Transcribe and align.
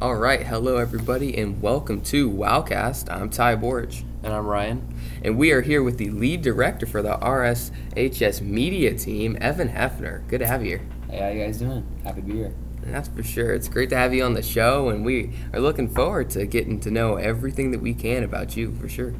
All 0.00 0.14
right, 0.16 0.42
hello 0.46 0.76
everybody, 0.76 1.36
and 1.38 1.60
welcome 1.62 2.00
to 2.02 2.30
Wowcast. 2.30 3.10
I'm 3.10 3.30
Ty 3.30 3.56
Borch, 3.56 4.04
And 4.22 4.32
I'm 4.32 4.46
Ryan. 4.46 4.94
and 5.22 5.38
we 5.38 5.52
are 5.52 5.62
here 5.62 5.82
with 5.82 5.96
the 5.96 6.10
lead 6.10 6.42
director 6.42 6.84
for 6.86 7.00
the 7.02 7.16
RSHS 7.16 8.42
media 8.42 8.94
team, 8.94 9.38
Evan 9.40 9.70
Hefner. 9.70 10.26
Good 10.28 10.40
to 10.40 10.46
have 10.46 10.62
you 10.62 10.68
here. 10.78 10.82
Hey, 11.10 11.18
how 11.20 11.28
you 11.28 11.44
guys 11.44 11.58
doing? 11.58 11.86
Happy 12.04 12.20
to 12.20 12.26
be 12.26 12.34
here. 12.34 12.54
That's 12.82 13.08
for 13.08 13.22
sure. 13.22 13.52
It's 13.54 13.68
great 13.68 13.88
to 13.90 13.96
have 13.96 14.12
you 14.12 14.22
on 14.22 14.34
the 14.34 14.42
show, 14.42 14.90
and 14.90 15.04
we 15.04 15.32
are 15.54 15.60
looking 15.60 15.88
forward 15.88 16.28
to 16.30 16.44
getting 16.46 16.78
to 16.80 16.90
know 16.90 17.16
everything 17.16 17.70
that 17.72 17.80
we 17.80 17.94
can 17.94 18.22
about 18.22 18.56
you, 18.56 18.72
for 18.74 18.88
sure. 18.88 19.14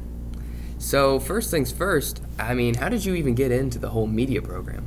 So, 0.77 1.19
first 1.19 1.49
things 1.49 1.71
first, 1.71 2.21
I 2.37 2.53
mean, 2.53 2.75
how 2.75 2.87
did 2.89 3.03
you 3.03 3.15
even 3.15 3.33
get 3.33 3.51
into 3.51 3.79
the 3.79 3.89
whole 3.89 4.05
media 4.07 4.43
program? 4.43 4.85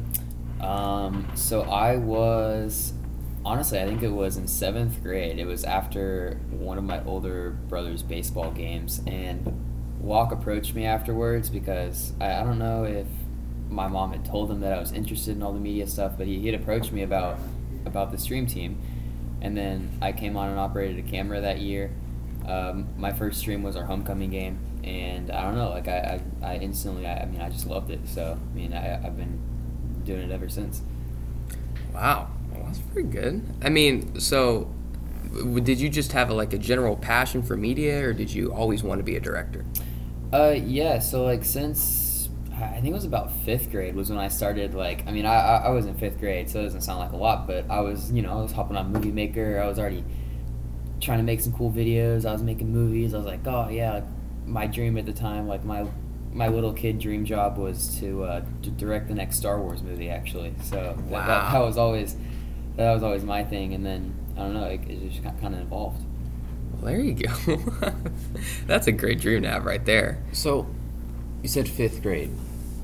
Um, 0.60 1.26
so 1.34 1.62
I 1.62 1.96
was 1.96 2.92
honestly, 3.44 3.80
I 3.80 3.86
think 3.86 4.02
it 4.02 4.10
was 4.10 4.36
in 4.36 4.46
seventh 4.46 5.02
grade. 5.02 5.38
It 5.38 5.46
was 5.46 5.64
after 5.64 6.40
one 6.50 6.78
of 6.78 6.84
my 6.84 7.02
older 7.04 7.50
brother's 7.50 8.02
baseball 8.02 8.50
games, 8.50 9.00
and 9.06 9.98
Walk 10.00 10.32
approached 10.32 10.74
me 10.74 10.84
afterwards 10.84 11.50
because 11.50 12.12
I, 12.20 12.34
I 12.40 12.44
don't 12.44 12.58
know 12.58 12.84
if 12.84 13.06
my 13.68 13.86
mom 13.86 14.12
had 14.12 14.24
told 14.24 14.50
him 14.50 14.60
that 14.60 14.72
I 14.72 14.80
was 14.80 14.92
interested 14.92 15.36
in 15.36 15.42
all 15.42 15.52
the 15.52 15.60
media 15.60 15.86
stuff, 15.86 16.12
but 16.18 16.26
he, 16.26 16.38
he 16.40 16.46
had 16.46 16.60
approached 16.60 16.92
me 16.92 17.02
about 17.02 17.38
about 17.86 18.10
the 18.10 18.18
stream 18.18 18.46
team, 18.46 18.78
and 19.40 19.56
then 19.56 19.98
I 20.02 20.12
came 20.12 20.36
on 20.36 20.50
and 20.50 20.58
operated 20.58 21.04
a 21.04 21.08
camera 21.08 21.40
that 21.40 21.60
year. 21.60 21.90
Um, 22.46 22.88
my 22.96 23.12
first 23.12 23.38
stream 23.38 23.62
was 23.62 23.76
our 23.76 23.84
homecoming 23.84 24.30
game, 24.30 24.58
and 24.82 25.30
I 25.30 25.42
don't 25.42 25.54
know, 25.54 25.70
like 25.70 25.88
I, 25.88 26.20
I, 26.42 26.46
I 26.46 26.56
instantly, 26.56 27.06
I, 27.06 27.22
I 27.22 27.26
mean, 27.26 27.40
I 27.40 27.48
just 27.48 27.66
loved 27.66 27.90
it. 27.90 28.00
So 28.06 28.38
I 28.40 28.54
mean, 28.54 28.72
I, 28.74 28.96
I've 29.06 29.16
been 29.16 29.40
doing 30.04 30.22
it 30.22 30.30
ever 30.30 30.48
since. 30.48 30.82
Wow, 31.94 32.28
that's 32.72 32.92
pretty 32.92 33.08
good. 33.08 33.42
I 33.62 33.68
mean, 33.68 34.18
so 34.20 34.72
w- 35.32 35.60
did 35.60 35.80
you 35.80 35.88
just 35.88 36.12
have 36.12 36.30
a, 36.30 36.34
like 36.34 36.52
a 36.52 36.58
general 36.58 36.96
passion 36.96 37.42
for 37.42 37.56
media, 37.56 38.04
or 38.06 38.12
did 38.12 38.32
you 38.32 38.52
always 38.52 38.82
want 38.82 38.98
to 38.98 39.04
be 39.04 39.16
a 39.16 39.20
director? 39.20 39.64
Uh, 40.32 40.54
yeah. 40.56 40.98
So 40.98 41.24
like 41.24 41.44
since 41.44 42.28
I 42.54 42.74
think 42.74 42.88
it 42.88 42.92
was 42.92 43.04
about 43.04 43.32
fifth 43.44 43.70
grade 43.70 43.94
was 43.94 44.10
when 44.10 44.18
I 44.18 44.28
started. 44.28 44.74
Like, 44.74 45.06
I 45.06 45.12
mean, 45.12 45.26
I 45.26 45.34
I 45.34 45.56
I 45.66 45.70
was 45.70 45.86
in 45.86 45.94
fifth 45.94 46.18
grade, 46.20 46.48
so 46.50 46.60
it 46.60 46.64
doesn't 46.64 46.82
sound 46.82 47.00
like 47.00 47.12
a 47.12 47.16
lot, 47.16 47.46
but 47.46 47.68
I 47.70 47.80
was 47.80 48.12
you 48.12 48.22
know 48.22 48.38
I 48.38 48.42
was 48.42 48.52
hopping 48.52 48.76
on 48.76 48.92
Movie 48.92 49.12
Maker. 49.12 49.60
I 49.62 49.66
was 49.66 49.78
already 49.78 50.04
trying 51.00 51.18
to 51.18 51.24
make 51.24 51.40
some 51.40 51.52
cool 51.52 51.70
videos. 51.72 52.26
I 52.26 52.32
was 52.32 52.42
making 52.42 52.70
movies. 52.72 53.14
I 53.14 53.16
was 53.16 53.26
like, 53.26 53.46
oh 53.46 53.68
yeah, 53.70 53.94
like, 53.94 54.04
my 54.46 54.66
dream 54.66 54.98
at 54.98 55.06
the 55.06 55.12
time, 55.12 55.48
like 55.48 55.64
my 55.64 55.86
my 56.32 56.46
little 56.46 56.72
kid 56.72 56.98
dream 57.00 57.24
job 57.24 57.58
was 57.58 57.98
to 57.98 58.22
uh, 58.24 58.44
to 58.62 58.70
direct 58.70 59.08
the 59.08 59.14
next 59.14 59.36
Star 59.36 59.60
Wars 59.60 59.82
movie. 59.82 60.10
Actually, 60.10 60.52
so 60.62 60.76
that, 60.76 60.96
that, 60.96 61.04
Wow. 61.10 61.52
that 61.52 61.58
was 61.60 61.76
always 61.78 62.16
that 62.80 62.92
was 62.94 63.02
always 63.02 63.24
my 63.24 63.44
thing. 63.44 63.74
And 63.74 63.84
then 63.84 64.14
I 64.36 64.40
don't 64.40 64.54
know, 64.54 64.64
it, 64.64 64.80
it 64.88 65.10
just 65.10 65.22
kind 65.22 65.54
of 65.54 65.60
evolved. 65.62 66.02
Well, 66.72 66.82
there 66.92 67.00
you 67.00 67.14
go. 67.14 67.58
that's 68.66 68.86
a 68.86 68.92
great 68.92 69.20
dream 69.20 69.42
to 69.42 69.48
have 69.50 69.64
right 69.64 69.84
there. 69.84 70.22
So, 70.32 70.66
you 71.42 71.48
said 71.48 71.68
fifth 71.68 72.02
grade, 72.02 72.30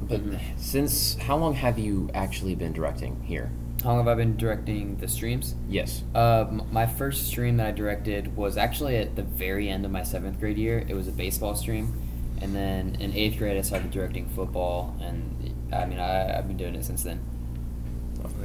but 0.03 0.21
Mhm. 0.27 0.41
since 0.57 1.15
how 1.17 1.37
long 1.37 1.55
have 1.55 1.79
you 1.79 2.11
actually 2.15 2.55
been 2.55 2.73
directing 2.73 3.23
here? 3.25 3.51
How 3.83 3.91
long 3.91 3.99
have 3.99 4.09
I 4.09 4.15
been 4.15 4.37
directing 4.37 4.97
the 4.97 5.07
streams? 5.09 5.55
Yes. 5.69 6.03
Uh, 6.15 6.47
m- 6.49 6.63
my 6.73 6.87
first 6.87 7.27
stream 7.29 7.59
that 7.59 7.67
I 7.69 7.71
directed 7.73 8.37
was 8.37 8.57
actually 8.57 8.97
at 8.97 9.15
the 9.15 9.23
very 9.23 9.69
end 9.69 9.85
of 9.85 9.91
my 9.93 10.03
seventh 10.03 10.41
grade 10.41 10.57
year. 10.59 10.85
It 10.89 10.95
was 10.95 11.07
a 11.07 11.13
baseball 11.13 11.55
stream, 11.55 11.93
and 12.41 12.55
then 12.55 12.97
in 12.99 13.13
eighth 13.15 13.39
grade 13.39 13.57
I 13.57 13.61
started 13.61 13.91
directing 13.91 14.29
football, 14.31 14.97
and 15.01 15.55
I 15.73 15.85
mean 15.87 15.99
I, 16.01 16.37
I've 16.39 16.49
been 16.49 16.57
doing 16.57 16.75
it 16.75 16.85
since 16.85 17.03
then. 17.05 17.21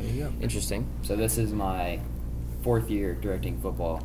There 0.02 0.12
you 0.12 0.24
go. 0.24 0.34
Interesting. 0.42 0.88
So 1.04 1.16
this 1.16 1.38
is 1.38 1.54
my 1.54 2.00
fourth 2.64 2.90
year 2.90 3.16
directing 3.16 3.60
football, 3.60 4.04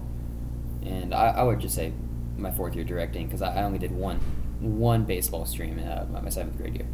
and 0.82 1.14
I, 1.14 1.28
I 1.28 1.42
would 1.42 1.60
just 1.60 1.74
say 1.74 1.92
my 2.36 2.50
fourth 2.50 2.74
year 2.74 2.84
directing 2.84 3.26
because 3.26 3.42
I, 3.42 3.56
I 3.56 3.62
only 3.62 3.78
did 3.78 3.92
one 3.92 4.20
one 4.60 5.04
baseball 5.04 5.44
stream 5.46 5.78
in 5.78 5.86
uh, 5.86 6.06
my 6.22 6.30
seventh 6.30 6.56
grade 6.56 6.74
year. 6.74 6.86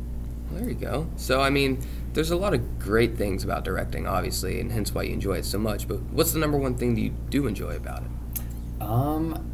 Well, 0.51 0.61
there 0.61 0.69
you 0.69 0.75
go. 0.75 1.09
So, 1.17 1.41
I 1.41 1.51
mean, 1.51 1.81
there's 2.13 2.31
a 2.31 2.37
lot 2.37 2.55
of 2.55 2.79
great 2.79 3.17
things 3.17 3.45
about 3.45 3.65
directing, 3.65 4.07
obviously, 4.07 4.61
and 4.61 4.71
hence 4.71 4.93
why 4.95 5.03
you 5.05 5.13
enjoy 5.13 5.35
it 5.35 5.45
so 5.45 5.59
much. 5.59 5.89
But 5.89 6.03
what's 6.13 6.33
the 6.33 6.39
number 6.39 6.59
one 6.59 6.77
thing 6.77 6.95
that 6.95 7.01
you 7.01 7.11
do 7.31 7.47
enjoy 7.47 7.77
about 7.77 8.03
it? 8.03 8.83
Um, 8.83 9.49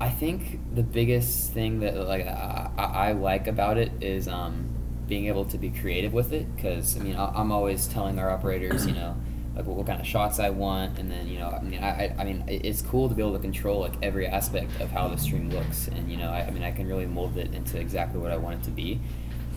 I 0.00 0.08
think 0.08 0.60
the 0.74 0.82
biggest 0.82 1.52
thing 1.52 1.80
that 1.80 1.96
like 1.96 2.26
I, 2.26 2.70
I 2.78 2.84
I 2.84 3.12
like 3.12 3.46
about 3.46 3.76
it 3.76 3.92
is 4.00 4.28
um, 4.28 4.71
being 5.06 5.26
able 5.26 5.44
to 5.46 5.58
be 5.58 5.70
creative 5.70 6.12
with 6.12 6.32
it. 6.32 6.54
Because 6.54 6.96
I 6.96 7.00
mean, 7.00 7.16
I, 7.16 7.32
I'm 7.34 7.52
always 7.52 7.86
telling 7.86 8.18
our 8.18 8.30
operators, 8.30 8.86
you 8.86 8.94
know, 8.94 9.16
like 9.54 9.66
what, 9.66 9.76
what 9.76 9.86
kind 9.86 10.00
of 10.00 10.06
shots 10.06 10.38
I 10.38 10.50
want, 10.50 10.98
and 10.98 11.10
then 11.10 11.28
you 11.28 11.38
know, 11.38 11.48
I 11.48 11.62
mean, 11.62 11.82
I, 11.82 12.06
I, 12.06 12.16
I 12.18 12.24
mean, 12.24 12.44
it's 12.48 12.82
cool 12.82 13.08
to 13.08 13.14
be 13.14 13.22
able 13.22 13.34
to 13.34 13.38
control 13.38 13.80
like 13.80 13.94
every 14.02 14.26
aspect 14.26 14.80
of 14.80 14.90
how 14.90 15.08
the 15.08 15.18
stream 15.18 15.50
looks, 15.50 15.88
and 15.88 16.10
you 16.10 16.16
know, 16.16 16.30
I, 16.30 16.46
I 16.46 16.50
mean, 16.50 16.62
I 16.62 16.70
can 16.70 16.88
really 16.88 17.06
mold 17.06 17.36
it 17.36 17.54
into 17.54 17.78
exactly 17.78 18.20
what 18.20 18.30
I 18.30 18.36
want 18.36 18.60
it 18.60 18.64
to 18.64 18.70
be. 18.70 19.00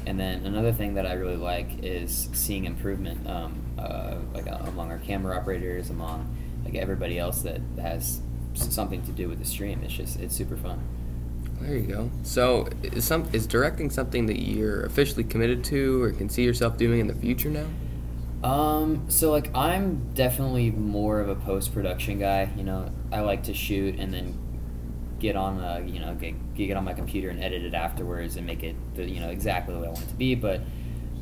And 0.08 0.20
then 0.20 0.46
another 0.46 0.72
thing 0.72 0.94
that 0.96 1.08
I 1.08 1.14
really 1.14 1.38
like 1.38 1.84
is 1.84 2.30
seeing 2.34 2.66
improvement, 2.66 3.28
um, 3.28 3.60
uh, 3.80 4.18
like 4.34 4.48
uh, 4.48 4.58
among 4.68 4.92
our 4.92 5.00
camera 5.00 5.36
operators, 5.36 5.90
among 5.90 6.36
like 6.64 6.76
everybody 6.76 7.18
else 7.18 7.42
that 7.42 7.62
has 7.80 8.22
something 8.54 9.02
to 9.04 9.12
do 9.12 9.28
with 9.28 9.40
the 9.40 9.46
stream. 9.46 9.82
It's 9.84 9.94
just 9.94 10.20
it's 10.20 10.36
super 10.36 10.58
fun. 10.58 10.84
There 11.66 11.78
you 11.78 11.88
go. 11.88 12.12
So, 12.24 12.68
is 12.84 13.06
some 13.06 13.28
is 13.34 13.48
directing 13.48 13.90
something 13.90 14.28
that 14.28 14.40
you're 14.40 14.84
officially 14.86 15.24
committed 15.24 15.64
to, 15.66 16.04
or 16.04 16.12
can 16.12 16.30
see 16.30 16.44
yourself 16.44 16.78
doing 16.78 17.00
in 17.00 17.08
the 17.08 17.16
future 17.16 17.50
now? 17.50 17.66
Um, 18.48 19.06
so 19.10 19.32
like 19.32 19.50
I'm 19.56 20.14
definitely 20.14 20.70
more 20.70 21.20
of 21.20 21.30
a 21.30 21.36
post 21.36 21.74
production 21.74 22.20
guy. 22.20 22.50
You 22.56 22.64
know, 22.64 22.92
I 23.12 23.22
like 23.22 23.44
to 23.44 23.54
shoot 23.56 23.98
and 23.98 24.14
then 24.14 24.38
get 25.20 25.36
on 25.36 25.60
uh, 25.60 25.82
you 25.84 26.00
know 26.00 26.14
get, 26.14 26.56
get 26.56 26.78
on 26.78 26.84
my 26.84 26.94
computer 26.94 27.30
and 27.30 27.44
edit 27.44 27.64
it 27.64 27.74
afterwards 27.74 28.36
and 28.36 28.46
make 28.46 28.62
it 28.62 28.76
the, 28.96 29.10
you 29.10 29.20
know 29.20 29.30
exactly 29.30 29.74
what 29.74 29.86
I 29.86 29.88
want 29.88 30.04
it 30.04 30.10
to 30.10 30.16
be. 30.16 30.36
But 30.36 30.62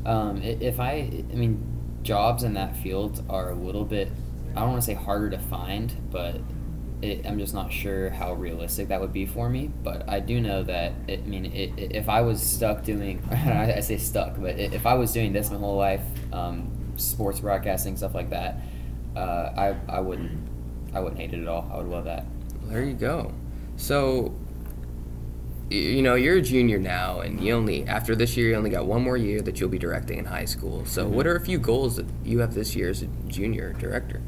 um, 0.06 0.42
if 0.42 0.82
I 0.82 1.24
I 1.32 1.36
mean 1.36 2.02
jobs 2.02 2.44
in 2.44 2.56
that 2.56 2.76
field 2.76 3.24
are 3.30 3.52
a 3.52 3.56
little 3.56 3.86
bit 3.86 4.12
I 4.56 4.60
don't 4.60 4.72
want 4.72 4.82
to 4.82 4.86
say 4.86 4.94
harder 4.94 5.30
to 5.30 5.40
find, 5.40 5.94
but 6.12 6.42
it, 7.04 7.26
I'm 7.26 7.38
just 7.38 7.54
not 7.54 7.72
sure 7.72 8.10
how 8.10 8.34
realistic 8.34 8.88
that 8.88 9.02
would 9.02 9.12
be 9.12 9.26
for 9.26 9.50
me. 9.50 9.70
But 9.84 10.08
I 10.10 10.22
do 10.22 10.40
know 10.40 10.64
that 10.64 10.94
it, 11.08 11.20
I 11.20 11.28
mean 11.28 11.46
it, 11.46 11.74
if 11.78 12.08
I 12.08 12.22
was 12.22 12.42
stuck 12.42 12.84
doing 12.84 13.22
I 13.32 13.82
say 13.82 13.98
stuck, 13.98 14.40
but 14.40 14.58
if 14.58 14.86
I 14.86 14.94
was 14.94 15.12
doing 15.12 15.34
this 15.34 15.52
my 15.52 15.58
whole 15.58 15.78
life, 15.78 16.02
um, 16.32 16.72
sports 16.96 17.42
broadcasting 17.42 17.98
stuff 17.98 18.16
like 18.16 18.30
that, 18.30 18.58
uh, 19.16 19.20
I 19.56 19.76
I 19.90 20.00
wouldn't 20.00 20.32
I 20.94 21.02
wouldn't 21.02 21.20
hate 21.20 21.34
it 21.34 21.42
at 21.42 21.48
all. 21.48 21.70
I 21.72 21.78
would 21.78 21.88
love 21.88 22.06
that. 22.06 22.26
Well, 22.62 22.72
there 22.72 22.84
you 22.84 22.94
go. 22.94 23.34
So, 23.76 24.34
you 25.70 26.02
know, 26.02 26.16
you're 26.16 26.38
a 26.38 26.42
junior 26.42 26.78
now, 26.78 27.20
and 27.22 27.44
you 27.44 27.54
only 27.54 27.86
after 27.88 28.16
this 28.16 28.38
year, 28.38 28.50
you 28.50 28.56
only 28.56 28.70
got 28.70 28.86
one 28.86 29.02
more 29.02 29.18
year 29.18 29.42
that 29.42 29.60
you'll 29.60 29.70
be 29.70 29.80
directing 29.80 30.20
in 30.20 30.26
high 30.26 30.46
school. 30.46 30.86
So, 30.86 31.08
what 31.08 31.28
are 31.28 31.36
a 31.36 31.42
few 31.42 31.58
goals 31.58 31.98
that 31.98 32.06
you 32.24 32.40
have 32.40 32.54
this 32.54 32.76
year 32.76 32.90
as 32.90 33.02
a 33.02 33.08
junior 33.28 33.74
director? 33.74 34.22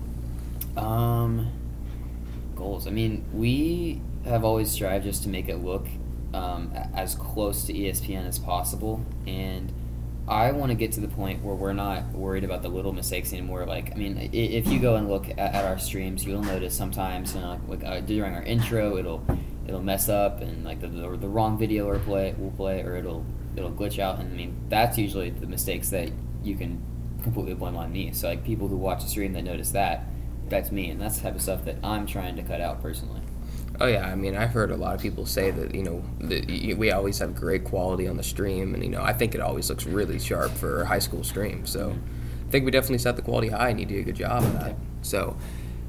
Um, 0.76 1.52
goals. 2.56 2.88
I 2.88 2.92
mean, 2.92 3.26
we 3.34 4.02
have 4.26 4.44
always 4.44 4.72
strived 4.72 5.06
just 5.06 5.24
to 5.24 5.30
make 5.30 5.50
it 5.50 5.58
look 5.58 5.88
um, 6.34 6.72
as 6.94 7.16
close 7.16 7.66
to 7.66 7.74
ESPN 7.74 8.28
as 8.28 8.40
possible, 8.40 9.06
and 9.28 9.72
I 10.28 10.52
want 10.52 10.72
to 10.72 10.76
get 10.76 10.92
to 10.94 11.02
the 11.02 11.08
point 11.08 11.44
where 11.44 11.54
we're 11.54 11.74
not 11.74 12.12
worried 12.12 12.44
about 12.44 12.64
the 12.64 12.70
little 12.70 12.94
mistakes 12.94 13.32
anymore. 13.32 13.66
Like, 13.66 13.92
I 13.92 13.96
mean, 13.96 14.30
if 14.34 14.68
you 14.68 14.80
go 14.80 14.96
and 14.96 15.08
look 15.08 15.30
at, 15.30 15.38
at 15.38 15.66
our 15.66 15.78
streams, 15.78 16.26
you'll 16.26 16.42
notice 16.42 16.76
sometimes, 16.76 17.36
you 17.36 17.42
know, 17.42 17.60
like 17.68 17.84
uh, 17.84 18.00
during 18.02 18.34
our 18.34 18.44
intro, 18.44 18.98
it'll 18.98 19.24
it'll 19.68 19.84
mess 19.84 20.10
up, 20.10 20.42
and 20.42 20.64
like 20.64 20.82
the, 20.82 20.88
the, 20.88 21.18
the 21.18 21.28
wrong 21.28 21.58
video 21.58 21.92
will 21.92 22.00
play 22.00 22.36
will 22.38 22.52
play, 22.52 22.82
or 22.82 22.96
it'll 22.96 23.26
it'll 23.56 23.72
glitch 23.72 24.00
out, 24.00 24.20
and 24.20 24.34
I 24.34 24.36
mean, 24.36 24.58
that's 24.68 24.98
usually 24.98 25.30
the 25.30 25.48
mistakes 25.48 25.90
that 25.90 26.10
you 26.44 26.56
can 26.56 26.82
completely 27.22 27.54
blame 27.54 27.76
on 27.76 27.92
me. 27.92 28.12
So 28.12 28.28
like 28.28 28.44
people 28.44 28.68
who 28.68 28.78
watch 28.78 29.04
the 29.04 29.10
stream 29.10 29.34
that 29.34 29.44
notice 29.44 29.72
that, 29.72 30.08
that's 30.50 30.72
me, 30.72 30.90
and 30.90 31.02
that's 31.02 31.18
the 31.18 31.24
type 31.24 31.36
of 31.36 31.42
stuff 31.42 31.66
that 31.66 31.78
I'm 31.84 32.06
trying 32.06 32.36
to 32.36 32.44
cut 32.44 32.62
out 32.62 32.82
personally. 32.82 33.22
Oh 33.80 33.88
yeah, 33.88 34.06
I 34.06 34.16
mean, 34.16 34.36
I've 34.36 34.52
heard 34.52 34.72
a 34.72 34.78
lot 34.78 34.96
of 34.96 35.02
people 35.02 35.26
say 35.26 35.52
that 35.52 35.76
you 35.76 35.84
know 35.84 36.04
that 36.20 36.48
we 36.48 36.92
always 36.92 37.20
have 37.20 37.36
great 37.36 37.66
quality 37.66 38.08
on 38.08 38.18
the 38.18 38.24
stream, 38.24 38.74
and 38.74 38.84
you 38.84 38.90
know, 38.90 39.02
I 39.02 39.14
think 39.14 39.36
it 39.36 39.42
always 39.42 39.70
looks 39.70 39.86
really 39.86 40.20
sharp 40.20 40.52
for 40.52 40.84
a 40.84 40.86
high 40.86 41.00
school 41.00 41.24
stream. 41.24 41.66
So, 41.66 41.96
I 42.48 42.52
think 42.52 42.66
we 42.66 42.72
definitely 42.72 43.00
set 43.00 43.16
the 43.16 43.22
quality 43.22 43.50
high, 43.50 43.70
and 43.70 43.80
you 43.80 43.86
do 43.86 44.00
a 44.00 44.04
good 44.04 44.16
job 44.16 44.44
of 44.44 44.54
that. 44.54 44.76
So, 45.02 45.36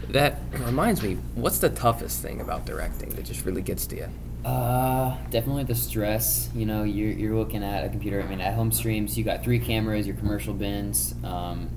that 0.08 0.40
reminds 0.52 1.02
me, 1.02 1.14
what's 1.34 1.58
the 1.58 1.70
toughest 1.70 2.22
thing 2.22 2.40
about 2.40 2.66
directing 2.66 3.10
that 3.10 3.24
just 3.24 3.44
really 3.44 3.62
gets 3.62 3.86
to 3.86 3.96
you? 3.96 4.08
Uh, 4.44 5.16
definitely 5.30 5.64
the 5.64 5.74
stress. 5.74 6.48
You 6.54 6.66
know, 6.66 6.84
you're, 6.84 7.10
you're 7.10 7.36
looking 7.36 7.64
at 7.64 7.84
a 7.84 7.88
computer. 7.88 8.22
I 8.22 8.26
mean, 8.26 8.40
at 8.40 8.54
home 8.54 8.70
streams, 8.70 9.18
you 9.18 9.24
got 9.24 9.42
three 9.42 9.58
cameras, 9.58 10.06
your 10.06 10.14
commercial 10.16 10.54
bins. 10.54 11.14
Um, 11.24 11.68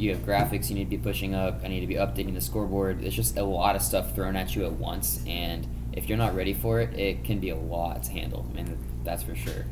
you 0.00 0.10
have 0.10 0.24
graphics 0.24 0.70
you 0.70 0.74
need 0.74 0.84
to 0.84 0.90
be 0.90 0.98
pushing 0.98 1.34
up. 1.34 1.60
I 1.62 1.68
need 1.68 1.80
to 1.80 1.86
be 1.86 1.94
updating 1.94 2.34
the 2.34 2.40
scoreboard. 2.40 3.04
It's 3.04 3.14
just 3.14 3.36
a 3.36 3.44
lot 3.44 3.76
of 3.76 3.82
stuff 3.82 4.14
thrown 4.14 4.36
at 4.36 4.56
you 4.56 4.64
at 4.64 4.72
once, 4.72 5.22
and 5.26 5.66
if 5.92 6.08
you're 6.08 6.18
not 6.18 6.34
ready 6.34 6.54
for 6.54 6.80
it, 6.80 6.98
it 6.98 7.24
can 7.24 7.38
be 7.38 7.50
a 7.50 7.56
lot 7.56 8.02
to 8.04 8.12
handle. 8.12 8.46
I 8.50 8.54
mean, 8.54 8.78
that's 9.04 9.22
for 9.22 9.34
sure. 9.34 9.66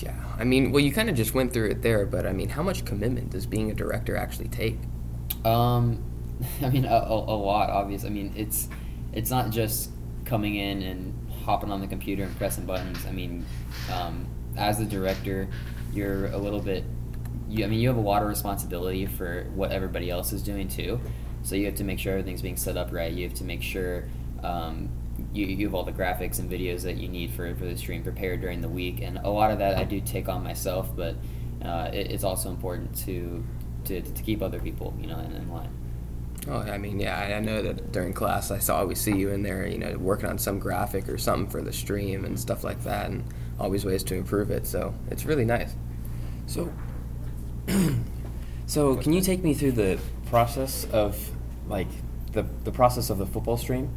Yeah, 0.00 0.14
I 0.38 0.44
mean, 0.44 0.70
well, 0.70 0.80
you 0.80 0.92
kind 0.92 1.08
of 1.08 1.16
just 1.16 1.34
went 1.34 1.52
through 1.52 1.70
it 1.70 1.82
there, 1.82 2.06
but 2.06 2.26
I 2.26 2.32
mean, 2.32 2.50
how 2.50 2.62
much 2.62 2.84
commitment 2.84 3.30
does 3.30 3.46
being 3.46 3.70
a 3.70 3.74
director 3.74 4.16
actually 4.16 4.48
take? 4.48 4.78
Um, 5.44 6.02
I 6.62 6.68
mean, 6.68 6.84
a, 6.84 6.94
a, 6.94 7.14
a 7.14 7.36
lot. 7.36 7.70
obviously. 7.70 8.08
I 8.08 8.12
mean, 8.12 8.32
it's 8.36 8.68
it's 9.12 9.30
not 9.30 9.50
just 9.50 9.90
coming 10.24 10.56
in 10.56 10.82
and 10.82 11.14
hopping 11.44 11.70
on 11.70 11.80
the 11.80 11.86
computer 11.86 12.22
and 12.22 12.36
pressing 12.36 12.64
buttons. 12.64 13.04
I 13.06 13.10
mean, 13.12 13.44
um, 13.92 14.26
as 14.56 14.78
the 14.78 14.84
director, 14.84 15.48
you're 15.92 16.26
a 16.26 16.38
little 16.38 16.60
bit. 16.60 16.84
You, 17.48 17.64
I 17.64 17.68
mean, 17.68 17.80
you 17.80 17.88
have 17.88 17.96
a 17.96 18.00
lot 18.00 18.22
of 18.22 18.28
responsibility 18.28 19.06
for 19.06 19.44
what 19.54 19.72
everybody 19.72 20.10
else 20.10 20.32
is 20.32 20.42
doing 20.42 20.68
too. 20.68 21.00
So 21.42 21.54
you 21.54 21.66
have 21.66 21.74
to 21.76 21.84
make 21.84 21.98
sure 21.98 22.12
everything's 22.12 22.42
being 22.42 22.56
set 22.56 22.76
up 22.76 22.92
right. 22.92 23.12
You 23.12 23.28
have 23.28 23.36
to 23.38 23.44
make 23.44 23.62
sure 23.62 24.04
um, 24.42 24.88
you, 25.32 25.46
you 25.46 25.66
have 25.66 25.74
all 25.74 25.82
the 25.82 25.92
graphics 25.92 26.38
and 26.38 26.50
videos 26.50 26.82
that 26.82 26.96
you 26.96 27.08
need 27.08 27.32
for, 27.32 27.54
for 27.54 27.64
the 27.64 27.76
stream 27.76 28.02
prepared 28.02 28.40
during 28.40 28.60
the 28.60 28.68
week. 28.68 29.00
And 29.02 29.18
a 29.18 29.28
lot 29.28 29.50
of 29.50 29.58
that 29.58 29.76
I 29.76 29.84
do 29.84 30.00
take 30.00 30.28
on 30.28 30.42
myself, 30.42 30.94
but 30.94 31.16
uh, 31.64 31.90
it, 31.92 32.10
it's 32.10 32.24
also 32.24 32.48
important 32.48 32.96
to, 33.06 33.44
to, 33.84 34.00
to 34.00 34.22
keep 34.22 34.40
other 34.40 34.60
people, 34.60 34.94
you 35.00 35.06
know, 35.06 35.18
in, 35.18 35.32
in 35.32 35.50
line. 35.50 35.70
Oh, 36.48 36.58
I 36.58 36.76
mean, 36.76 36.98
yeah, 36.98 37.16
I 37.16 37.34
I 37.34 37.40
know 37.40 37.62
that 37.62 37.92
during 37.92 38.12
class 38.12 38.50
I 38.50 38.58
saw 38.58 38.78
always 38.78 39.00
see 39.00 39.16
you 39.16 39.30
in 39.30 39.42
there, 39.42 39.64
you 39.64 39.78
know, 39.78 39.96
working 39.96 40.28
on 40.28 40.38
some 40.38 40.58
graphic 40.58 41.08
or 41.08 41.16
something 41.16 41.48
for 41.48 41.62
the 41.62 41.72
stream 41.72 42.24
and 42.24 42.38
stuff 42.38 42.64
like 42.64 42.82
that, 42.82 43.10
and 43.10 43.22
always 43.60 43.84
ways 43.84 44.02
to 44.04 44.16
improve 44.16 44.50
it. 44.50 44.66
So 44.66 44.92
it's 45.08 45.24
really 45.24 45.44
nice. 45.44 45.76
So, 46.46 46.72
so 48.66 48.96
can 48.96 49.12
you 49.12 49.20
take 49.20 49.42
me 49.42 49.54
through 49.54 49.72
the 49.72 49.98
process 50.26 50.84
of 50.92 51.30
like 51.68 51.88
the 52.32 52.44
the 52.64 52.72
process 52.72 53.10
of 53.10 53.18
the 53.18 53.26
football 53.26 53.56
stream? 53.56 53.94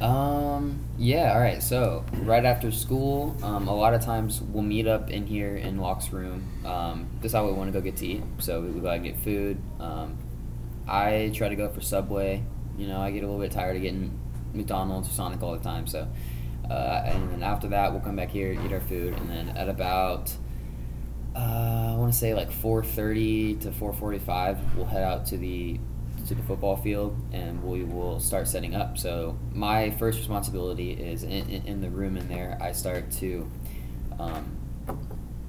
Um, 0.00 0.80
yeah, 0.98 1.32
all 1.32 1.40
right. 1.40 1.62
So, 1.62 2.04
right 2.22 2.44
after 2.44 2.72
school, 2.72 3.36
um, 3.44 3.68
a 3.68 3.74
lot 3.74 3.94
of 3.94 4.02
times 4.02 4.40
we'll 4.40 4.64
meet 4.64 4.88
up 4.88 5.10
in 5.10 5.28
here 5.28 5.54
in 5.54 5.78
Locke's 5.78 6.12
room. 6.12 6.42
Um, 6.66 7.08
this 7.20 7.30
is 7.30 7.36
how 7.36 7.46
we 7.46 7.52
want 7.52 7.72
to 7.72 7.78
go 7.78 7.80
get 7.80 7.98
to 7.98 8.06
eat. 8.06 8.22
So, 8.38 8.60
we, 8.62 8.70
we 8.70 8.80
go 8.80 8.88
out 8.88 8.96
and 8.96 9.04
get 9.04 9.16
food. 9.20 9.62
Um, 9.78 10.18
I 10.88 11.30
try 11.32 11.48
to 11.48 11.54
go 11.54 11.68
for 11.68 11.80
Subway. 11.80 12.42
You 12.76 12.88
know, 12.88 13.00
I 13.00 13.12
get 13.12 13.22
a 13.22 13.26
little 13.26 13.40
bit 13.40 13.52
tired 13.52 13.76
of 13.76 13.82
getting 13.82 14.18
McDonald's 14.54 15.08
or 15.08 15.12
Sonic 15.12 15.40
all 15.40 15.52
the 15.52 15.62
time. 15.62 15.86
So, 15.86 16.08
uh, 16.68 17.02
and 17.04 17.30
then 17.30 17.42
after 17.42 17.68
that, 17.68 17.92
we'll 17.92 18.00
come 18.00 18.16
back 18.16 18.30
here, 18.30 18.52
eat 18.52 18.72
our 18.72 18.80
food, 18.80 19.14
and 19.14 19.30
then 19.30 19.50
at 19.50 19.68
about 19.68 20.34
uh, 21.36 21.38
to 22.12 22.18
say 22.18 22.34
like 22.34 22.50
4:30 22.50 23.60
to 23.62 23.70
4:45, 23.70 24.76
we'll 24.76 24.86
head 24.86 25.02
out 25.02 25.26
to 25.26 25.36
the 25.36 25.78
to 26.26 26.34
the 26.34 26.42
football 26.42 26.76
field 26.76 27.16
and 27.32 27.62
we 27.64 27.82
will 27.82 28.20
start 28.20 28.46
setting 28.46 28.74
up. 28.74 28.96
So 28.96 29.38
my 29.52 29.90
first 29.90 30.18
responsibility 30.18 30.92
is 30.92 31.24
in, 31.24 31.48
in, 31.50 31.66
in 31.66 31.80
the 31.80 31.90
room 31.90 32.16
in 32.16 32.28
there. 32.28 32.56
I 32.60 32.72
start 32.72 33.10
to 33.12 33.50
um, 34.20 34.56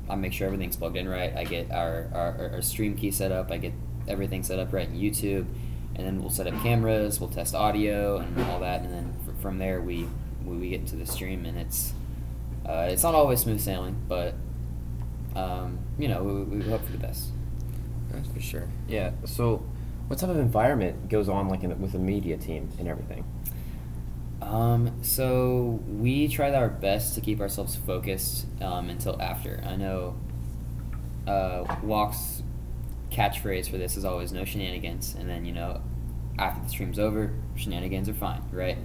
I 0.10 0.16
make 0.16 0.34
sure 0.34 0.48
everything's 0.48 0.76
plugged 0.76 0.98
in 0.98 1.08
right. 1.08 1.36
I 1.36 1.44
get 1.44 1.72
our, 1.72 2.10
our, 2.14 2.52
our 2.54 2.62
stream 2.62 2.96
key 2.96 3.12
set 3.12 3.32
up. 3.32 3.52
I 3.52 3.58
get 3.58 3.74
everything 4.08 4.44
set 4.44 4.60
up 4.60 4.74
right 4.74 4.88
in 4.88 4.96
YouTube, 4.96 5.46
and 5.96 6.06
then 6.06 6.20
we'll 6.20 6.30
set 6.30 6.48
up 6.48 6.62
cameras. 6.62 7.20
We'll 7.20 7.30
test 7.30 7.56
audio 7.56 8.18
and 8.18 8.42
all 8.44 8.60
that, 8.60 8.82
and 8.82 8.94
then 8.94 9.14
fr- 9.26 9.42
from 9.42 9.58
there 9.60 9.82
we 9.82 10.08
we, 10.46 10.58
we 10.58 10.70
get 10.70 10.82
into 10.82 10.96
the 10.96 11.06
stream, 11.06 11.46
and 11.46 11.58
it's 11.58 11.94
uh, 12.68 12.88
it's 12.90 13.04
not 13.04 13.16
always 13.16 13.42
smooth 13.42 13.62
sailing, 13.62 13.96
but 14.08 14.36
um, 15.36 15.80
you 15.98 16.08
know 16.08 16.24
we, 16.24 16.58
we 16.58 16.70
hope 16.70 16.84
for 16.86 16.92
the 16.92 16.98
best. 16.98 17.30
That's 18.12 18.28
for 18.28 18.42
sure. 18.42 18.70
Yeah. 18.88 19.12
So, 19.26 19.66
what 20.08 20.20
type 20.20 20.30
of 20.30 20.38
environment 20.38 21.10
goes 21.10 21.30
on 21.30 21.50
like 21.50 21.64
in, 21.64 21.82
with 21.82 21.96
a 21.96 22.00
media 22.00 22.38
team 22.38 22.70
and 22.80 22.88
everything? 22.88 23.26
Um, 24.42 25.04
so 25.04 25.80
we 25.88 26.28
tried 26.28 26.54
our 26.54 26.70
best 26.70 27.16
to 27.16 27.22
keep 27.22 27.40
ourselves 27.40 27.76
focused 27.76 28.46
um, 28.62 28.90
until 28.90 29.20
after. 29.22 29.64
I 29.66 29.76
know 29.76 30.16
uh, 31.26 31.78
Walk's 31.82 32.44
catchphrase 33.10 33.70
for 33.70 33.78
this 33.78 33.96
is 33.96 34.04
always 34.06 34.32
no 34.32 34.44
shenanigans, 34.44 35.16
and 35.18 35.30
then 35.30 35.46
you 35.46 35.54
know 35.54 35.82
after 36.38 36.62
the 36.62 36.70
stream's 36.70 37.00
over, 37.00 37.34
shenanigans 37.56 38.10
are 38.10 38.14
fine, 38.14 38.44
right? 38.52 38.78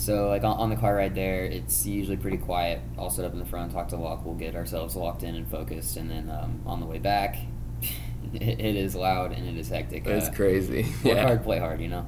So 0.00 0.28
like 0.28 0.44
on, 0.44 0.56
on 0.56 0.70
the 0.70 0.76
car 0.76 0.96
ride 0.96 1.14
there, 1.14 1.44
it's 1.44 1.84
usually 1.84 2.16
pretty 2.16 2.38
quiet. 2.38 2.80
I'll 2.98 3.10
sit 3.10 3.24
up 3.26 3.34
in 3.34 3.38
the 3.38 3.44
front, 3.44 3.70
talk 3.72 3.88
to 3.88 3.98
Walk. 3.98 4.24
We'll 4.24 4.34
get 4.34 4.56
ourselves 4.56 4.96
locked 4.96 5.22
in 5.22 5.34
and 5.34 5.46
focused, 5.50 5.98
and 5.98 6.10
then 6.10 6.30
um, 6.30 6.62
on 6.64 6.80
the 6.80 6.86
way 6.86 6.98
back, 6.98 7.36
it, 8.32 8.42
it 8.60 8.76
is 8.76 8.94
loud 8.94 9.32
and 9.32 9.46
it 9.46 9.58
is 9.60 9.68
hectic. 9.68 10.06
It's 10.06 10.28
Uh, 10.28 10.32
crazy. 10.32 10.82
Work 11.04 11.16
yeah. 11.16 11.22
hard, 11.22 11.42
play 11.42 11.58
hard. 11.58 11.82
You 11.82 11.88
know. 11.88 12.06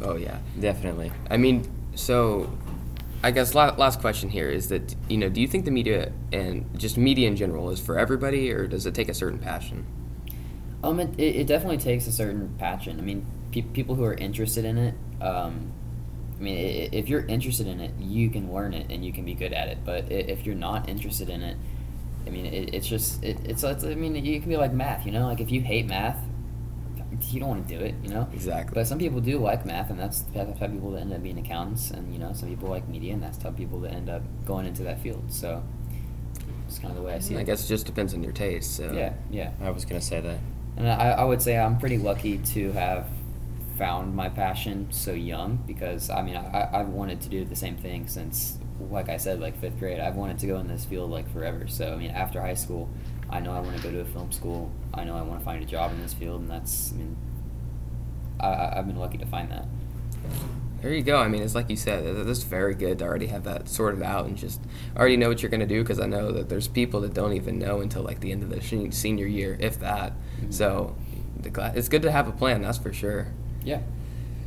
Oh 0.00 0.14
yeah. 0.14 0.38
Definitely. 0.60 1.10
I 1.28 1.38
mean, 1.38 1.68
so 1.96 2.56
I 3.24 3.32
guess 3.32 3.52
la- 3.52 3.74
last 3.76 4.00
question 4.00 4.28
here 4.28 4.48
is 4.48 4.68
that 4.68 4.94
you 5.08 5.16
know, 5.18 5.28
do 5.28 5.40
you 5.40 5.48
think 5.48 5.64
the 5.64 5.72
media 5.72 6.12
and 6.32 6.66
just 6.78 6.96
media 6.96 7.26
in 7.26 7.34
general 7.34 7.70
is 7.70 7.80
for 7.80 7.98
everybody, 7.98 8.52
or 8.52 8.68
does 8.68 8.86
it 8.86 8.94
take 8.94 9.08
a 9.08 9.14
certain 9.14 9.40
passion? 9.40 9.84
Um, 10.84 11.00
it, 11.00 11.10
it, 11.18 11.34
it 11.34 11.46
definitely 11.48 11.78
takes 11.78 12.06
a 12.06 12.12
certain 12.12 12.54
passion. 12.58 13.00
I 13.00 13.02
mean, 13.02 13.26
pe- 13.50 13.62
people 13.62 13.96
who 13.96 14.04
are 14.04 14.14
interested 14.14 14.64
in 14.64 14.78
it. 14.78 14.94
Um, 15.20 15.72
I 16.38 16.42
mean, 16.42 16.88
if 16.92 17.08
you're 17.08 17.26
interested 17.26 17.66
in 17.66 17.80
it, 17.80 17.92
you 17.98 18.30
can 18.30 18.52
learn 18.52 18.72
it 18.72 18.86
and 18.90 19.04
you 19.04 19.12
can 19.12 19.24
be 19.24 19.34
good 19.34 19.52
at 19.52 19.68
it. 19.68 19.78
But 19.84 20.10
if 20.10 20.46
you're 20.46 20.54
not 20.54 20.88
interested 20.88 21.28
in 21.28 21.42
it, 21.42 21.56
I 22.26 22.30
mean, 22.30 22.46
it, 22.46 22.74
it's 22.74 22.86
just 22.86 23.22
it, 23.24 23.38
it's, 23.44 23.64
it's. 23.64 23.84
I 23.84 23.94
mean, 23.94 24.14
you 24.14 24.40
can 24.40 24.48
be 24.48 24.56
like 24.56 24.72
math. 24.72 25.04
You 25.04 25.12
know, 25.12 25.26
like 25.26 25.40
if 25.40 25.50
you 25.50 25.60
hate 25.62 25.86
math, 25.86 26.22
you 27.30 27.40
don't 27.40 27.48
want 27.48 27.68
to 27.68 27.78
do 27.78 27.82
it. 27.82 27.94
You 28.02 28.10
know. 28.10 28.28
Exactly. 28.32 28.74
But 28.74 28.86
some 28.86 28.98
people 28.98 29.20
do 29.20 29.38
like 29.38 29.66
math, 29.66 29.90
and 29.90 29.98
that's 29.98 30.22
type 30.34 30.48
of 30.48 30.60
people 30.72 30.92
that 30.92 31.00
end 31.00 31.12
up 31.12 31.22
being 31.22 31.38
accountants. 31.38 31.90
And 31.90 32.12
you 32.12 32.20
know, 32.20 32.32
some 32.34 32.48
people 32.48 32.68
like 32.68 32.86
media, 32.88 33.14
and 33.14 33.22
that's 33.22 33.42
how 33.42 33.50
people 33.50 33.80
that 33.80 33.92
end 33.92 34.08
up 34.08 34.22
going 34.44 34.66
into 34.66 34.84
that 34.84 35.00
field. 35.00 35.32
So 35.32 35.62
it's 36.68 36.78
kind 36.78 36.90
of 36.90 36.96
the 36.96 37.02
way 37.02 37.14
I 37.14 37.18
see 37.18 37.34
I 37.34 37.38
it. 37.38 37.40
I 37.40 37.44
guess 37.44 37.64
it 37.64 37.68
just 37.68 37.86
depends 37.86 38.14
on 38.14 38.22
your 38.22 38.32
taste. 38.32 38.76
So. 38.76 38.92
Yeah, 38.92 39.14
yeah. 39.30 39.52
I 39.60 39.70
was 39.70 39.84
gonna 39.84 40.00
say 40.00 40.20
that. 40.20 40.38
And 40.76 40.88
I, 40.88 41.10
I 41.10 41.24
would 41.24 41.42
say 41.42 41.58
I'm 41.58 41.78
pretty 41.78 41.98
lucky 41.98 42.38
to 42.38 42.70
have 42.72 43.08
found 43.78 44.14
my 44.14 44.28
passion 44.28 44.86
so 44.90 45.12
young 45.12 45.62
because 45.66 46.10
I 46.10 46.22
mean 46.22 46.36
I, 46.36 46.68
I've 46.72 46.88
wanted 46.88 47.20
to 47.22 47.28
do 47.28 47.44
the 47.44 47.56
same 47.56 47.76
thing 47.76 48.06
since 48.08 48.58
like 48.90 49.08
I 49.08 49.16
said 49.16 49.40
like 49.40 49.58
fifth 49.60 49.78
grade 49.78 50.00
I've 50.00 50.16
wanted 50.16 50.38
to 50.40 50.46
go 50.46 50.58
in 50.58 50.66
this 50.68 50.84
field 50.84 51.10
like 51.10 51.32
forever 51.32 51.66
so 51.68 51.92
I 51.92 51.96
mean 51.96 52.10
after 52.10 52.40
high 52.40 52.54
school 52.54 52.88
I 53.30 53.40
know 53.40 53.52
I 53.52 53.60
want 53.60 53.76
to 53.76 53.82
go 53.82 53.90
to 53.90 54.00
a 54.00 54.04
film 54.04 54.32
school 54.32 54.70
I 54.92 55.04
know 55.04 55.16
I 55.16 55.22
want 55.22 55.38
to 55.40 55.44
find 55.44 55.62
a 55.62 55.66
job 55.66 55.92
in 55.92 56.00
this 56.02 56.14
field 56.14 56.40
and 56.40 56.50
that's 56.50 56.92
I 56.92 56.96
mean 56.96 57.16
I, 58.40 58.78
I've 58.78 58.86
been 58.86 58.96
lucky 58.98 59.18
to 59.18 59.26
find 59.26 59.50
that 59.50 59.66
There 60.80 60.92
you 60.92 61.02
go. 61.02 61.16
I 61.18 61.26
mean, 61.26 61.42
it's 61.42 61.56
like 61.56 61.68
you 61.70 61.76
said, 61.76 62.04
th- 62.04 62.24
that's 62.24 62.44
very 62.44 62.74
good 62.74 63.00
to 63.00 63.04
already 63.04 63.26
have 63.26 63.42
that 63.44 63.68
sorted 63.68 64.00
out 64.02 64.26
and 64.26 64.36
just 64.36 64.60
already 64.96 65.16
know 65.16 65.28
what 65.28 65.42
you're 65.42 65.50
going 65.50 65.58
to 65.60 65.66
do 65.66 65.82
because 65.82 65.98
I 65.98 66.06
know 66.06 66.30
that 66.30 66.48
there's 66.48 66.68
people 66.68 67.00
that 67.00 67.14
don't 67.14 67.32
even 67.32 67.58
know 67.58 67.80
until 67.80 68.02
like 68.02 68.20
the 68.20 68.30
end 68.30 68.44
of 68.44 68.50
the 68.50 68.60
senior 68.92 69.26
year, 69.26 69.56
if 69.60 69.80
that. 69.80 70.12
Mhm. 70.40 70.54
So 70.54 70.96
it's 71.42 71.88
good 71.88 72.02
to 72.02 72.12
have 72.12 72.28
a 72.28 72.32
plan, 72.32 72.62
that's 72.62 72.78
for 72.78 72.92
sure. 72.92 73.26
Yeah 73.70 73.80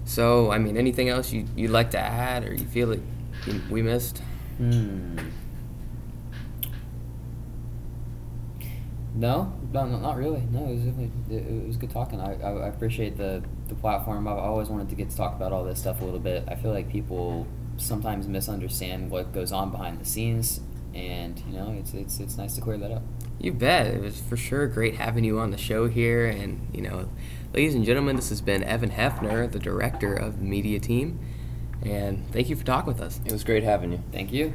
So, 0.05 0.51
I 0.51 0.57
mean, 0.63 0.75
anything 0.77 1.07
else 1.15 1.31
you, 1.35 1.45
you'd 1.55 1.71
like 1.79 1.89
to 1.91 1.99
add 1.99 2.43
or 2.47 2.53
you 2.61 2.65
feel 2.75 2.87
like 2.93 3.03
you- 3.47 3.61
we 3.69 3.81
missed? 3.81 4.17
Hmm. 4.57 5.17
No, 9.13 9.53
no, 9.73 9.85
no, 9.85 9.99
not 9.99 10.15
really. 10.17 10.41
No, 10.51 10.65
it 10.67 10.75
was 10.75 10.83
really, 10.85 11.11
it, 11.29 11.45
it 11.47 11.67
was 11.67 11.77
good 11.77 11.89
talking. 11.91 12.19
I, 12.21 12.33
I, 12.41 12.51
I 12.65 12.67
appreciate 12.69 13.17
the, 13.17 13.43
the 13.67 13.75
platform. 13.75 14.27
I've 14.27 14.37
always 14.37 14.69
wanted 14.69 14.89
to 14.89 14.95
get 14.95 15.09
to 15.09 15.17
talk 15.17 15.35
about 15.35 15.51
all 15.51 15.63
this 15.65 15.79
stuff 15.79 16.01
a 16.01 16.05
little 16.05 16.19
bit. 16.19 16.45
I 16.47 16.55
feel 16.55 16.71
like 16.71 16.89
people 16.89 17.45
sometimes 17.77 18.27
misunderstand 18.27 19.11
what 19.11 19.33
goes 19.33 19.51
on 19.51 19.69
behind 19.69 19.99
the 19.99 20.05
scenes, 20.05 20.61
and 20.93 21.37
you 21.47 21.53
know, 21.57 21.75
it's 21.77 21.93
it's 21.93 22.19
it's 22.19 22.37
nice 22.37 22.55
to 22.55 22.61
clear 22.61 22.77
that 22.77 22.91
up. 22.91 23.03
You 23.39 23.51
bet. 23.51 23.87
It 23.87 24.01
was 24.01 24.19
for 24.21 24.37
sure 24.37 24.67
great 24.67 24.95
having 24.95 25.23
you 25.25 25.39
on 25.39 25.51
the 25.51 25.57
show 25.57 25.87
here. 25.87 26.27
And, 26.27 26.67
you 26.73 26.81
know, 26.81 27.09
ladies 27.53 27.75
and 27.75 27.83
gentlemen, 27.83 28.15
this 28.15 28.29
has 28.29 28.41
been 28.41 28.63
Evan 28.63 28.91
Hefner, 28.91 29.51
the 29.51 29.59
director 29.59 30.13
of 30.13 30.39
the 30.39 30.45
media 30.45 30.79
team. 30.79 31.19
And 31.83 32.29
thank 32.31 32.49
you 32.49 32.55
for 32.55 32.63
talking 32.63 32.87
with 32.87 33.01
us. 33.01 33.19
It 33.25 33.31
was 33.31 33.43
great 33.43 33.63
having 33.63 33.91
you. 33.91 34.03
Thank 34.11 34.31
you. 34.31 34.53